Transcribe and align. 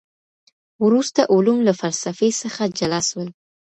وروسته 0.85 1.21
علوم 1.33 1.57
له 1.67 1.73
فلسفې 1.81 2.29
څخه 2.41 2.63
جلا 2.77 3.01
سول. 3.09 3.27